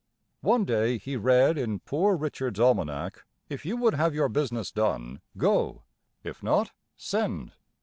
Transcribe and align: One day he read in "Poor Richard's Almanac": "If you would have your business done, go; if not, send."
One 0.41 0.65
day 0.65 0.97
he 0.97 1.15
read 1.15 1.59
in 1.59 1.77
"Poor 1.81 2.15
Richard's 2.15 2.59
Almanac": 2.59 3.23
"If 3.49 3.67
you 3.67 3.77
would 3.77 3.93
have 3.93 4.15
your 4.15 4.29
business 4.29 4.71
done, 4.71 5.21
go; 5.37 5.83
if 6.23 6.41
not, 6.41 6.71
send." 6.97 7.51